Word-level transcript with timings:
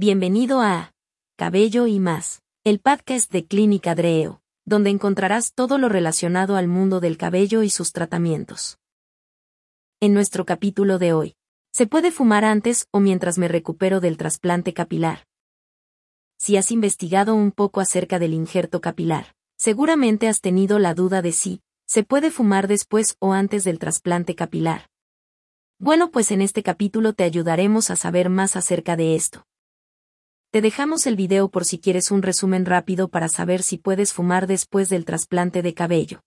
Bienvenido 0.00 0.60
a 0.60 0.92
Cabello 1.36 1.88
y 1.88 1.98
más, 1.98 2.40
el 2.62 2.78
podcast 2.78 3.32
de 3.32 3.46
Clínica 3.46 3.96
Dreo, 3.96 4.40
donde 4.64 4.90
encontrarás 4.90 5.54
todo 5.54 5.76
lo 5.76 5.88
relacionado 5.88 6.54
al 6.54 6.68
mundo 6.68 7.00
del 7.00 7.18
cabello 7.18 7.64
y 7.64 7.70
sus 7.70 7.90
tratamientos. 7.90 8.78
En 9.98 10.14
nuestro 10.14 10.46
capítulo 10.46 11.00
de 11.00 11.14
hoy, 11.14 11.34
¿se 11.72 11.88
puede 11.88 12.12
fumar 12.12 12.44
antes 12.44 12.86
o 12.92 13.00
mientras 13.00 13.38
me 13.38 13.48
recupero 13.48 13.98
del 13.98 14.16
trasplante 14.18 14.72
capilar? 14.72 15.26
Si 16.38 16.56
has 16.56 16.70
investigado 16.70 17.34
un 17.34 17.50
poco 17.50 17.80
acerca 17.80 18.20
del 18.20 18.34
injerto 18.34 18.80
capilar, 18.80 19.34
seguramente 19.56 20.28
has 20.28 20.40
tenido 20.40 20.78
la 20.78 20.94
duda 20.94 21.22
de 21.22 21.32
si 21.32 21.60
se 21.88 22.04
puede 22.04 22.30
fumar 22.30 22.68
después 22.68 23.16
o 23.18 23.32
antes 23.32 23.64
del 23.64 23.80
trasplante 23.80 24.36
capilar. 24.36 24.90
Bueno, 25.80 26.12
pues 26.12 26.30
en 26.30 26.40
este 26.40 26.62
capítulo 26.62 27.14
te 27.14 27.24
ayudaremos 27.24 27.90
a 27.90 27.96
saber 27.96 28.30
más 28.30 28.54
acerca 28.54 28.94
de 28.94 29.16
esto. 29.16 29.44
Te 30.50 30.62
dejamos 30.62 31.06
el 31.06 31.14
video 31.14 31.50
por 31.50 31.66
si 31.66 31.78
quieres 31.78 32.10
un 32.10 32.22
resumen 32.22 32.64
rápido 32.64 33.08
para 33.08 33.28
saber 33.28 33.62
si 33.62 33.76
puedes 33.76 34.14
fumar 34.14 34.46
después 34.46 34.88
del 34.88 35.04
trasplante 35.04 35.60
de 35.60 35.74
cabello. 35.74 36.22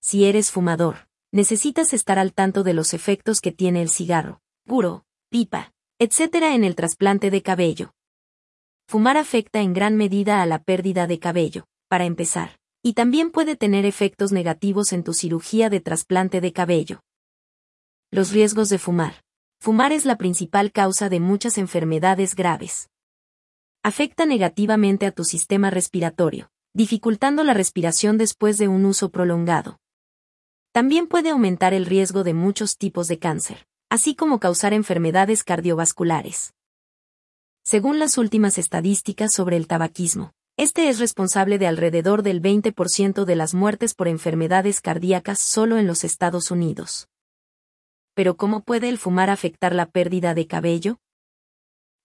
Si 0.00 0.24
eres 0.24 0.52
fumador, 0.52 1.08
necesitas 1.32 1.92
estar 1.92 2.20
al 2.20 2.32
tanto 2.32 2.62
de 2.62 2.74
los 2.74 2.94
efectos 2.94 3.40
que 3.40 3.50
tiene 3.50 3.82
el 3.82 3.88
cigarro, 3.88 4.40
puro, 4.64 5.04
pipa, 5.30 5.72
etc. 5.98 6.44
en 6.54 6.62
el 6.62 6.76
trasplante 6.76 7.32
de 7.32 7.42
cabello. 7.42 7.92
Fumar 8.86 9.16
afecta 9.16 9.62
en 9.62 9.72
gran 9.72 9.96
medida 9.96 10.40
a 10.40 10.46
la 10.46 10.62
pérdida 10.62 11.08
de 11.08 11.18
cabello, 11.18 11.66
para 11.88 12.04
empezar, 12.04 12.60
y 12.84 12.92
también 12.92 13.32
puede 13.32 13.56
tener 13.56 13.84
efectos 13.84 14.30
negativos 14.30 14.92
en 14.92 15.02
tu 15.02 15.12
cirugía 15.12 15.70
de 15.70 15.80
trasplante 15.80 16.40
de 16.40 16.52
cabello. 16.52 17.00
Los 18.12 18.30
riesgos 18.30 18.68
de 18.68 18.78
fumar. 18.78 19.24
Fumar 19.58 19.90
es 19.90 20.04
la 20.04 20.16
principal 20.18 20.70
causa 20.70 21.08
de 21.08 21.18
muchas 21.18 21.58
enfermedades 21.58 22.36
graves 22.36 22.88
afecta 23.82 24.26
negativamente 24.26 25.06
a 25.06 25.12
tu 25.12 25.24
sistema 25.24 25.70
respiratorio, 25.70 26.50
dificultando 26.74 27.44
la 27.44 27.54
respiración 27.54 28.18
después 28.18 28.58
de 28.58 28.68
un 28.68 28.84
uso 28.84 29.10
prolongado. 29.10 29.78
También 30.72 31.06
puede 31.06 31.30
aumentar 31.30 31.74
el 31.74 31.86
riesgo 31.86 32.24
de 32.24 32.34
muchos 32.34 32.76
tipos 32.76 33.08
de 33.08 33.18
cáncer, 33.18 33.66
así 33.90 34.14
como 34.14 34.38
causar 34.38 34.72
enfermedades 34.72 35.44
cardiovasculares. 35.44 36.54
Según 37.64 37.98
las 37.98 38.18
últimas 38.18 38.58
estadísticas 38.58 39.32
sobre 39.32 39.56
el 39.56 39.66
tabaquismo, 39.66 40.32
este 40.56 40.88
es 40.88 40.98
responsable 40.98 41.58
de 41.58 41.66
alrededor 41.66 42.22
del 42.22 42.42
20% 42.42 43.24
de 43.24 43.36
las 43.36 43.54
muertes 43.54 43.94
por 43.94 44.08
enfermedades 44.08 44.80
cardíacas 44.80 45.38
solo 45.38 45.78
en 45.78 45.86
los 45.86 46.02
Estados 46.02 46.50
Unidos. 46.50 47.08
Pero 48.14 48.36
¿cómo 48.36 48.62
puede 48.62 48.88
el 48.88 48.98
fumar 48.98 49.30
afectar 49.30 49.74
la 49.74 49.86
pérdida 49.86 50.34
de 50.34 50.48
cabello? 50.48 50.98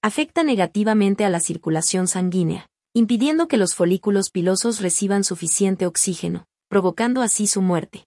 Afecta 0.03 0.43
negativamente 0.43 1.23
a 1.23 1.29
la 1.29 1.39
circulación 1.39 2.09
sanguínea, 2.09 2.67
impidiendo 2.93 3.47
que 3.47 3.55
los 3.55 3.73
folículos 3.73 4.31
pilosos 4.31 4.81
reciban 4.81 5.23
suficiente 5.23 5.85
oxígeno, 5.85 6.45
provocando 6.67 7.21
así 7.21 7.47
su 7.47 7.61
muerte. 7.61 8.05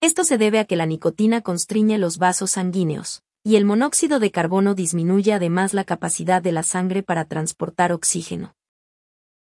Esto 0.00 0.24
se 0.24 0.38
debe 0.38 0.60
a 0.60 0.64
que 0.64 0.76
la 0.76 0.86
nicotina 0.86 1.42
constriñe 1.42 1.98
los 1.98 2.16
vasos 2.16 2.52
sanguíneos, 2.52 3.22
y 3.42 3.56
el 3.56 3.66
monóxido 3.66 4.18
de 4.18 4.30
carbono 4.30 4.74
disminuye 4.74 5.34
además 5.34 5.74
la 5.74 5.84
capacidad 5.84 6.40
de 6.40 6.52
la 6.52 6.62
sangre 6.62 7.02
para 7.02 7.26
transportar 7.26 7.92
oxígeno. 7.92 8.54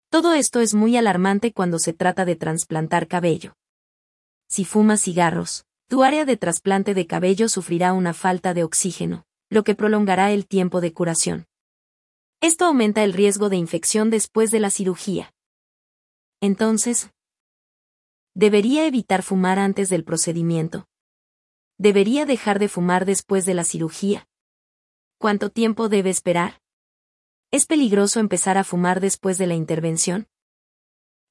Todo 0.09 0.33
esto 0.33 0.61
es 0.61 0.73
muy 0.73 0.97
alarmante 0.97 1.53
cuando 1.53 1.79
se 1.79 1.93
trata 1.93 2.25
de 2.25 2.35
trasplantar 2.35 3.09
cabello. 3.09 3.53
Si 4.49 4.65
fumas 4.65 5.03
cigarros, 5.03 5.67
tu 5.87 6.03
área 6.03 6.25
de 6.25 6.39
trasplante 6.39 6.95
de 6.95 7.07
cabello 7.07 7.51
sufrirá 7.51 7.93
una 7.93 8.15
falta 8.15 8.55
de 8.55 8.65
oxígeno, 8.65 9.27
lo 9.53 9.65
que 9.65 9.75
prolongará 9.75 10.33
el 10.33 10.47
tiempo 10.47 10.81
de 10.81 10.95
curación. 10.95 11.47
Esto 12.41 12.65
aumenta 12.65 13.05
el 13.05 13.13
riesgo 13.13 13.51
de 13.51 13.57
infección 13.57 14.09
después 14.09 14.51
de 14.51 14.61
la 14.61 14.71
cirugía. 14.71 15.35
Entonces, 16.41 17.11
¿debería 18.33 18.87
evitar 18.87 19.23
fumar 19.23 19.59
antes 19.59 19.91
del 19.91 20.05
procedimiento? 20.05 20.89
¿Debería 21.77 22.25
dejar 22.25 22.59
de 22.61 22.69
fumar 22.69 23.05
después 23.05 23.45
de 23.45 23.53
la 23.53 23.65
cirugía? 23.65 24.27
¿Cuánto 25.19 25.51
tiempo 25.51 25.91
debe 25.91 26.09
esperar? 26.09 26.63
¿Es 27.51 27.67
peligroso 27.67 28.21
empezar 28.21 28.57
a 28.57 28.65
fumar 28.65 29.01
después 29.01 29.37
de 29.37 29.49
la 29.49 29.55
intervención? 29.55 30.29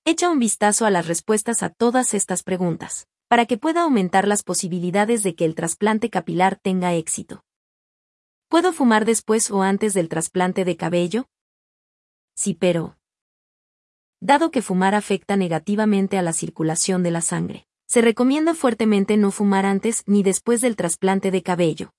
Echa 0.05 0.29
un 0.29 0.37
vistazo 0.37 0.85
a 0.85 0.91
las 0.91 1.07
respuestas 1.07 1.63
a 1.63 1.71
todas 1.71 2.13
estas 2.13 2.43
preguntas, 2.43 3.07
para 3.27 3.47
que 3.47 3.57
pueda 3.57 3.81
aumentar 3.81 4.27
las 4.27 4.43
posibilidades 4.43 5.23
de 5.23 5.33
que 5.33 5.45
el 5.45 5.55
trasplante 5.55 6.11
capilar 6.11 6.59
tenga 6.61 6.93
éxito. 6.93 7.43
¿Puedo 8.51 8.73
fumar 8.73 9.05
después 9.05 9.49
o 9.49 9.61
antes 9.61 9.93
del 9.93 10.09
trasplante 10.09 10.65
de 10.65 10.75
cabello? 10.75 11.29
Sí, 12.35 12.53
pero... 12.53 12.97
Dado 14.19 14.51
que 14.51 14.61
fumar 14.61 14.93
afecta 14.93 15.37
negativamente 15.37 16.17
a 16.17 16.21
la 16.21 16.33
circulación 16.33 17.01
de 17.01 17.11
la 17.11 17.21
sangre, 17.21 17.65
se 17.87 18.01
recomienda 18.01 18.53
fuertemente 18.53 19.15
no 19.15 19.31
fumar 19.31 19.65
antes 19.65 20.03
ni 20.05 20.21
después 20.21 20.59
del 20.59 20.75
trasplante 20.75 21.31
de 21.31 21.41
cabello. 21.41 21.93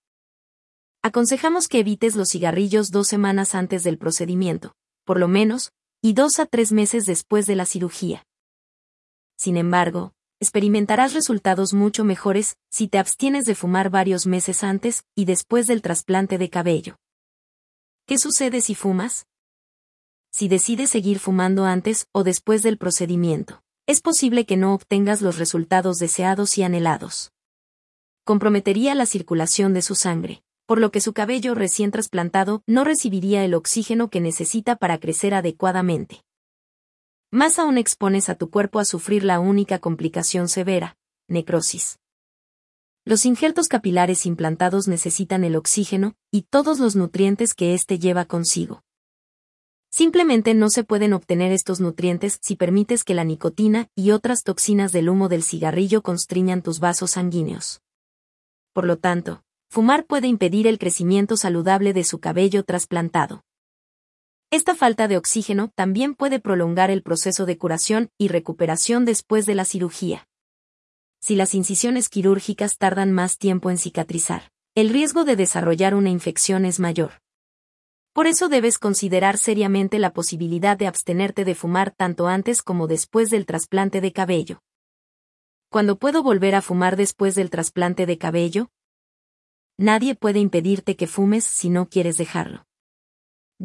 Aconsejamos 1.00 1.68
que 1.68 1.78
evites 1.78 2.16
los 2.16 2.28
cigarrillos 2.28 2.90
dos 2.90 3.08
semanas 3.08 3.54
antes 3.54 3.82
del 3.82 3.96
procedimiento, 3.96 4.74
por 5.06 5.18
lo 5.18 5.28
menos, 5.28 5.72
y 6.02 6.12
dos 6.12 6.38
a 6.38 6.44
tres 6.44 6.70
meses 6.70 7.06
después 7.06 7.46
de 7.46 7.56
la 7.56 7.64
cirugía. 7.64 8.26
Sin 9.38 9.56
embargo, 9.56 10.12
experimentarás 10.42 11.14
resultados 11.14 11.72
mucho 11.72 12.02
mejores 12.02 12.56
si 12.68 12.88
te 12.88 12.98
abstienes 12.98 13.44
de 13.44 13.54
fumar 13.54 13.90
varios 13.90 14.26
meses 14.26 14.64
antes 14.64 15.04
y 15.14 15.24
después 15.24 15.68
del 15.68 15.82
trasplante 15.82 16.36
de 16.36 16.50
cabello. 16.50 16.96
¿Qué 18.06 18.18
sucede 18.18 18.60
si 18.60 18.74
fumas? 18.74 19.28
Si 20.32 20.48
decides 20.48 20.90
seguir 20.90 21.20
fumando 21.20 21.64
antes 21.64 22.08
o 22.10 22.24
después 22.24 22.64
del 22.64 22.76
procedimiento, 22.76 23.62
es 23.86 24.00
posible 24.00 24.44
que 24.44 24.56
no 24.56 24.74
obtengas 24.74 25.22
los 25.22 25.38
resultados 25.38 25.98
deseados 25.98 26.58
y 26.58 26.64
anhelados. 26.64 27.30
Comprometería 28.24 28.96
la 28.96 29.06
circulación 29.06 29.74
de 29.74 29.82
su 29.82 29.94
sangre, 29.94 30.42
por 30.66 30.80
lo 30.80 30.90
que 30.90 31.00
su 31.00 31.12
cabello 31.12 31.54
recién 31.54 31.92
trasplantado 31.92 32.64
no 32.66 32.82
recibiría 32.82 33.44
el 33.44 33.54
oxígeno 33.54 34.10
que 34.10 34.20
necesita 34.20 34.74
para 34.74 34.98
crecer 34.98 35.34
adecuadamente. 35.34 36.24
Más 37.34 37.58
aún 37.58 37.78
expones 37.78 38.28
a 38.28 38.34
tu 38.34 38.50
cuerpo 38.50 38.78
a 38.78 38.84
sufrir 38.84 39.24
la 39.24 39.40
única 39.40 39.78
complicación 39.78 40.48
severa, 40.50 40.98
necrosis. 41.28 41.98
Los 43.06 43.24
injertos 43.24 43.68
capilares 43.68 44.26
implantados 44.26 44.86
necesitan 44.86 45.42
el 45.42 45.56
oxígeno 45.56 46.14
y 46.30 46.42
todos 46.42 46.78
los 46.78 46.94
nutrientes 46.94 47.54
que 47.54 47.72
éste 47.72 47.98
lleva 47.98 48.26
consigo. 48.26 48.82
Simplemente 49.90 50.52
no 50.52 50.68
se 50.68 50.84
pueden 50.84 51.14
obtener 51.14 51.52
estos 51.52 51.80
nutrientes 51.80 52.38
si 52.42 52.54
permites 52.54 53.02
que 53.02 53.14
la 53.14 53.24
nicotina 53.24 53.88
y 53.94 54.10
otras 54.10 54.42
toxinas 54.42 54.92
del 54.92 55.08
humo 55.08 55.30
del 55.30 55.42
cigarrillo 55.42 56.02
constriñan 56.02 56.60
tus 56.60 56.80
vasos 56.80 57.12
sanguíneos. 57.12 57.80
Por 58.74 58.84
lo 58.84 58.98
tanto, 58.98 59.42
fumar 59.70 60.04
puede 60.04 60.28
impedir 60.28 60.66
el 60.66 60.78
crecimiento 60.78 61.38
saludable 61.38 61.94
de 61.94 62.04
su 62.04 62.18
cabello 62.18 62.62
trasplantado. 62.62 63.42
Esta 64.52 64.74
falta 64.74 65.08
de 65.08 65.16
oxígeno 65.16 65.72
también 65.74 66.14
puede 66.14 66.38
prolongar 66.38 66.90
el 66.90 67.02
proceso 67.02 67.46
de 67.46 67.56
curación 67.56 68.10
y 68.18 68.28
recuperación 68.28 69.06
después 69.06 69.46
de 69.46 69.54
la 69.54 69.64
cirugía. 69.64 70.28
Si 71.22 71.36
las 71.36 71.54
incisiones 71.54 72.10
quirúrgicas 72.10 72.76
tardan 72.76 73.12
más 73.12 73.38
tiempo 73.38 73.70
en 73.70 73.78
cicatrizar, 73.78 74.52
el 74.74 74.90
riesgo 74.90 75.24
de 75.24 75.36
desarrollar 75.36 75.94
una 75.94 76.10
infección 76.10 76.66
es 76.66 76.80
mayor. 76.80 77.12
Por 78.12 78.26
eso 78.26 78.50
debes 78.50 78.78
considerar 78.78 79.38
seriamente 79.38 79.98
la 79.98 80.12
posibilidad 80.12 80.76
de 80.76 80.86
abstenerte 80.86 81.46
de 81.46 81.54
fumar 81.54 81.90
tanto 81.90 82.26
antes 82.26 82.62
como 82.62 82.88
después 82.88 83.30
del 83.30 83.46
trasplante 83.46 84.02
de 84.02 84.12
cabello. 84.12 84.60
¿Cuándo 85.70 85.98
puedo 85.98 86.22
volver 86.22 86.56
a 86.56 86.60
fumar 86.60 86.96
después 86.96 87.34
del 87.36 87.48
trasplante 87.48 88.04
de 88.04 88.18
cabello? 88.18 88.68
Nadie 89.78 90.14
puede 90.14 90.40
impedirte 90.40 90.94
que 90.94 91.06
fumes 91.06 91.44
si 91.44 91.70
no 91.70 91.88
quieres 91.88 92.18
dejarlo. 92.18 92.66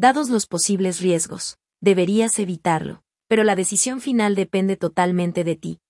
Dados 0.00 0.28
los 0.28 0.46
posibles 0.46 1.00
riesgos, 1.00 1.58
deberías 1.80 2.38
evitarlo, 2.38 3.02
pero 3.26 3.42
la 3.42 3.56
decisión 3.56 4.00
final 4.00 4.36
depende 4.36 4.76
totalmente 4.76 5.42
de 5.42 5.56
ti. 5.56 5.80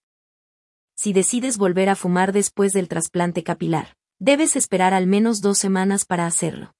Si 0.97 1.13
decides 1.13 1.59
volver 1.59 1.91
a 1.91 1.95
fumar 1.95 2.33
después 2.33 2.73
del 2.73 2.89
trasplante 2.89 3.43
capilar, 3.43 3.97
debes 4.19 4.57
esperar 4.57 4.95
al 4.95 5.07
menos 5.07 5.43
dos 5.43 5.59
semanas 5.59 6.07
para 6.07 6.25
hacerlo. 6.25 6.73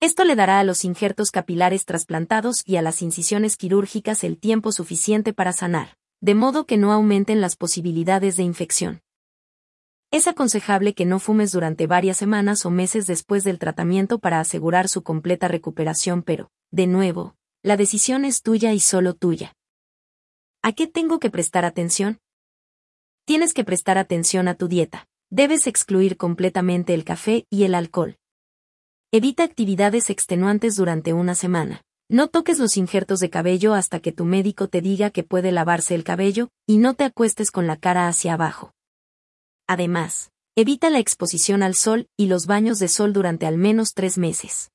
Esto 0.00 0.24
le 0.24 0.34
dará 0.34 0.60
a 0.60 0.64
los 0.64 0.86
injertos 0.86 1.30
capilares 1.30 1.84
trasplantados 1.84 2.62
y 2.64 2.76
a 2.76 2.80
las 2.80 3.02
incisiones 3.02 3.58
quirúrgicas 3.58 4.24
el 4.24 4.38
tiempo 4.38 4.72
suficiente 4.72 5.34
para 5.34 5.52
sanar, 5.52 5.98
de 6.22 6.34
modo 6.34 6.64
que 6.64 6.78
no 6.78 6.90
aumenten 6.94 7.42
las 7.42 7.54
posibilidades 7.54 8.38
de 8.38 8.44
infección. 8.44 9.02
Es 10.12 10.26
aconsejable 10.26 10.92
que 10.92 11.04
no 11.04 11.20
fumes 11.20 11.52
durante 11.52 11.86
varias 11.86 12.16
semanas 12.16 12.66
o 12.66 12.70
meses 12.70 13.06
después 13.06 13.44
del 13.44 13.60
tratamiento 13.60 14.18
para 14.18 14.40
asegurar 14.40 14.88
su 14.88 15.04
completa 15.04 15.46
recuperación, 15.46 16.22
pero, 16.22 16.50
de 16.72 16.88
nuevo, 16.88 17.36
la 17.62 17.76
decisión 17.76 18.24
es 18.24 18.42
tuya 18.42 18.72
y 18.72 18.80
solo 18.80 19.14
tuya. 19.14 19.54
¿A 20.62 20.72
qué 20.72 20.88
tengo 20.88 21.20
que 21.20 21.30
prestar 21.30 21.64
atención? 21.64 22.18
Tienes 23.24 23.54
que 23.54 23.62
prestar 23.62 23.98
atención 23.98 24.48
a 24.48 24.56
tu 24.56 24.66
dieta. 24.66 25.06
Debes 25.30 25.68
excluir 25.68 26.16
completamente 26.16 26.92
el 26.92 27.04
café 27.04 27.46
y 27.48 27.62
el 27.62 27.76
alcohol. 27.76 28.18
Evita 29.12 29.44
actividades 29.44 30.10
extenuantes 30.10 30.74
durante 30.74 31.12
una 31.12 31.36
semana. 31.36 31.82
No 32.08 32.26
toques 32.26 32.58
los 32.58 32.76
injertos 32.76 33.20
de 33.20 33.30
cabello 33.30 33.74
hasta 33.74 34.00
que 34.00 34.10
tu 34.10 34.24
médico 34.24 34.66
te 34.66 34.80
diga 34.80 35.10
que 35.10 35.22
puede 35.22 35.52
lavarse 35.52 35.94
el 35.94 36.02
cabello, 36.02 36.48
y 36.66 36.78
no 36.78 36.94
te 36.94 37.04
acuestes 37.04 37.52
con 37.52 37.68
la 37.68 37.76
cara 37.76 38.08
hacia 38.08 38.34
abajo. 38.34 38.72
Además, 39.70 40.32
evita 40.56 40.90
la 40.90 40.98
exposición 40.98 41.62
al 41.62 41.76
sol 41.76 42.08
y 42.16 42.26
los 42.26 42.46
baños 42.46 42.80
de 42.80 42.88
sol 42.88 43.12
durante 43.12 43.46
al 43.46 43.56
menos 43.56 43.94
tres 43.94 44.18
meses. 44.18 44.72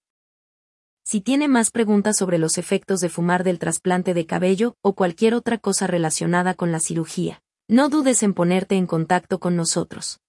Si 1.04 1.20
tiene 1.20 1.50
más 1.50 1.70
preguntas 1.70 2.16
sobre 2.16 2.38
los 2.38 2.58
efectos 2.58 3.02
de 3.02 3.10
fumar 3.10 3.44
del 3.44 3.60
trasplante 3.60 4.14
de 4.14 4.26
cabello 4.26 4.78
o 4.82 4.96
cualquier 4.96 5.34
otra 5.34 5.58
cosa 5.58 5.86
relacionada 5.86 6.54
con 6.54 6.72
la 6.72 6.80
cirugía, 6.80 7.42
no 7.68 7.90
dudes 7.90 8.24
en 8.24 8.34
ponerte 8.34 8.76
en 8.78 8.88
contacto 8.88 9.42
con 9.42 9.58
nosotros. 9.58 10.22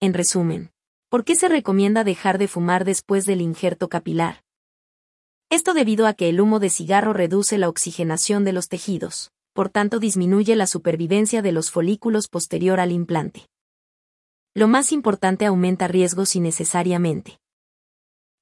En 0.00 0.14
resumen, 0.14 0.70
¿por 1.10 1.26
qué 1.26 1.36
se 1.36 1.48
recomienda 1.48 2.04
dejar 2.04 2.38
de 2.38 2.48
fumar 2.48 2.86
después 2.86 3.26
del 3.26 3.42
injerto 3.42 3.90
capilar? 3.90 4.44
Esto 5.50 5.74
debido 5.74 6.06
a 6.06 6.14
que 6.14 6.30
el 6.30 6.40
humo 6.40 6.58
de 6.58 6.70
cigarro 6.70 7.12
reduce 7.12 7.58
la 7.58 7.68
oxigenación 7.68 8.44
de 8.44 8.54
los 8.54 8.70
tejidos, 8.70 9.30
por 9.52 9.68
tanto 9.68 9.98
disminuye 9.98 10.56
la 10.56 10.66
supervivencia 10.66 11.42
de 11.42 11.52
los 11.52 11.70
folículos 11.70 12.28
posterior 12.28 12.80
al 12.80 12.92
implante. 12.92 13.46
Lo 14.54 14.68
más 14.68 14.92
importante 14.92 15.46
aumenta 15.46 15.88
riesgos 15.88 16.34
innecesariamente. 16.34 17.38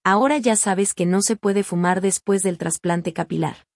Ahora 0.04 0.38
ya 0.38 0.56
sabes 0.56 0.94
que 0.94 1.04
no 1.04 1.20
se 1.20 1.36
puede 1.36 1.64
fumar 1.64 2.00
después 2.00 2.42
del 2.42 2.58
trasplante 2.58 3.12
capilar. 3.12 3.66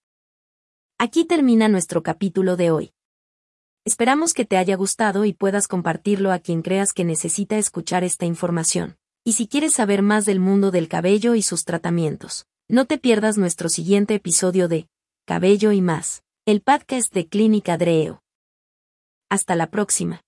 Aquí 0.98 1.24
termina 1.24 1.68
nuestro 1.68 2.02
capítulo 2.02 2.56
de 2.56 2.70
hoy. 2.70 2.92
Esperamos 3.84 4.34
que 4.34 4.44
te 4.44 4.56
haya 4.56 4.76
gustado 4.76 5.24
y 5.24 5.32
puedas 5.32 5.66
compartirlo 5.66 6.30
a 6.30 6.38
quien 6.38 6.62
creas 6.62 6.92
que 6.92 7.04
necesita 7.04 7.58
escuchar 7.58 8.04
esta 8.04 8.26
información. 8.26 8.96
Y 9.24 9.32
si 9.32 9.48
quieres 9.48 9.72
saber 9.72 10.02
más 10.02 10.24
del 10.24 10.38
mundo 10.38 10.70
del 10.70 10.88
cabello 10.88 11.34
y 11.34 11.42
sus 11.42 11.64
tratamientos, 11.64 12.46
no 12.68 12.86
te 12.86 12.98
pierdas 12.98 13.36
nuestro 13.36 13.68
siguiente 13.68 14.14
episodio 14.14 14.68
de 14.68 14.88
Cabello 15.26 15.72
y 15.72 15.80
más, 15.80 16.22
el 16.46 16.60
podcast 16.60 17.12
de 17.12 17.28
Clínica 17.28 17.76
Dreo. 17.76 18.22
Hasta 19.28 19.56
la 19.56 19.70
próxima. 19.70 20.22